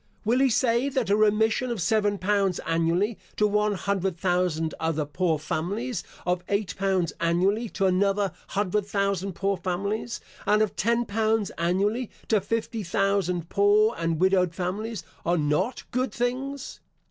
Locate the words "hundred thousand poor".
8.47-9.57